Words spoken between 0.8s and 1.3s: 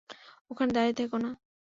থেকো না!